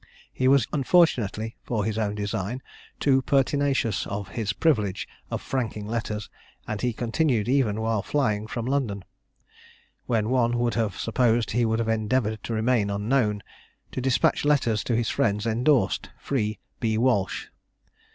[0.33, 2.63] He was unfortunately for his own design
[2.99, 6.27] too pertinacious of his privilege of franking letters,
[6.67, 9.05] and he continued even while flying from London,
[10.07, 13.43] when one would have supposed he would have endeavoured to remain unknown,
[13.91, 16.97] to despatch letters to his friends indorsed "Free, B.
[16.97, 17.49] Walsh."